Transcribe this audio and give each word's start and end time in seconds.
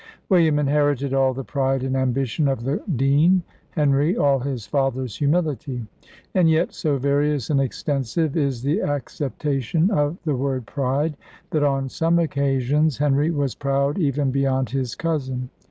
William 0.29 0.57
inherited 0.57 1.13
all 1.13 1.31
the 1.31 1.43
pride 1.43 1.83
and 1.83 1.95
ambition 1.95 2.47
of 2.47 2.63
the 2.63 2.81
dean 2.95 3.43
Henry, 3.69 4.17
all 4.17 4.39
his 4.39 4.65
father's 4.65 5.15
humility. 5.17 5.85
And 6.33 6.49
yet, 6.49 6.73
so 6.73 6.97
various 6.97 7.51
and 7.51 7.61
extensive 7.61 8.35
is 8.35 8.63
the 8.63 8.81
acceptation 8.81 9.91
of 9.91 10.17
the 10.23 10.33
word 10.35 10.65
pride, 10.65 11.17
that, 11.51 11.61
on 11.61 11.87
some 11.87 12.17
occasions, 12.17 12.97
Henry 12.97 13.29
was 13.29 13.53
proud 13.53 13.99
even 13.99 14.31
beyond 14.31 14.71
his 14.71 14.95
cousin. 14.95 15.51